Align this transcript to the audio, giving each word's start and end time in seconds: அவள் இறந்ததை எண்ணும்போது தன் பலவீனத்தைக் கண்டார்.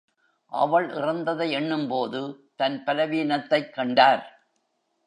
அவள் 0.51 0.89
இறந்ததை 0.89 1.51
எண்ணும்போது 1.51 2.51
தன் 2.55 2.83
பலவீனத்தைக் 2.83 3.73
கண்டார். 3.73 4.49